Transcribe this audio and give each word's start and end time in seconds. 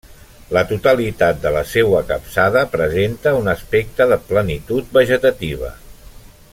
La 0.55 0.61
totalitat 0.69 1.43
de 1.43 1.51
la 1.55 1.61
seua 1.73 1.99
capçada 2.13 2.63
presenta 2.77 3.35
un 3.41 3.53
aspecte 3.55 4.11
de 4.13 4.21
plenitud 4.31 4.91
vegetativa. 5.01 5.71